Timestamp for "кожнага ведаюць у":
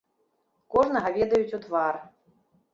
0.77-1.63